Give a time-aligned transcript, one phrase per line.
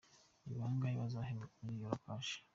[0.45, 2.31] Ni bangahe bazahembwa muri “Yora Cash”?.